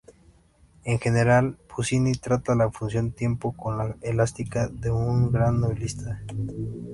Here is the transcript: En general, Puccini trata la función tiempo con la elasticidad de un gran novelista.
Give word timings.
En 0.83 0.97
general, 0.99 1.59
Puccini 1.67 2.13
trata 2.15 2.55
la 2.55 2.71
función 2.71 3.11
tiempo 3.11 3.51
con 3.51 3.77
la 3.77 3.95
elasticidad 4.01 4.71
de 4.71 4.89
un 4.89 5.31
gran 5.31 5.61
novelista. 5.61 6.23